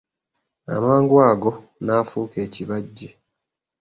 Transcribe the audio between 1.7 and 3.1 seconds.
n'afuuka ekibajje.